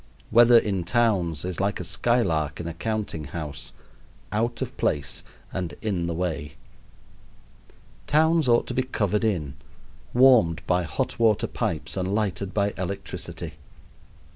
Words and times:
Weather 0.31 0.57
in 0.57 0.83
towns 0.83 1.45
is 1.45 1.59
like 1.59 1.79
a 1.79 1.83
skylark 1.83 2.59
in 2.59 2.67
a 2.67 2.73
counting 2.73 3.25
house 3.25 3.71
out 4.31 4.59
of 4.59 4.75
place 4.75 5.23
and 5.53 5.75
in 5.79 6.07
the 6.07 6.13
way. 6.15 6.53
Towns 8.07 8.47
ought 8.47 8.65
to 8.65 8.73
be 8.73 8.81
covered 8.81 9.23
in, 9.23 9.53
warmed 10.11 10.65
by 10.65 10.81
hot 10.81 11.19
water 11.19 11.45
pipes, 11.45 11.95
and 11.95 12.15
lighted 12.15 12.51
by 12.51 12.73
electricity. 12.79 13.53